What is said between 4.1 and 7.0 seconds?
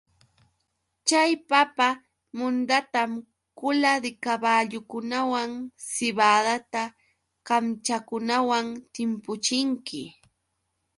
kaballukunawan sibada